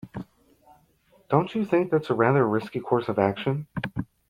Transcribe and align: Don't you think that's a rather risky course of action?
Don't 1.29 1.53
you 1.53 1.63
think 1.63 1.91
that's 1.91 2.09
a 2.09 2.15
rather 2.15 2.47
risky 2.47 2.79
course 2.79 3.07
of 3.07 3.19
action? 3.19 3.67